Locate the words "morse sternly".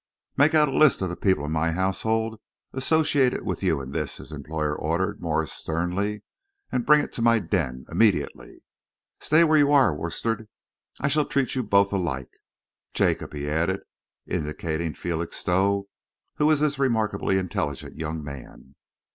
5.21-6.23